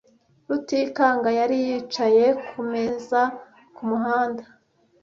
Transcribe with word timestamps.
Rutikanga 0.47 1.29
yari 1.39 1.57
yicaye 1.65 2.25
kumeza 2.47 3.21
kumuhanda. 3.75 4.43